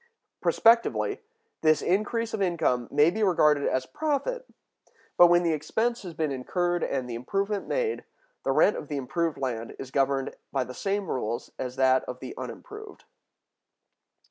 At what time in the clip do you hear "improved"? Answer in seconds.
8.97-9.37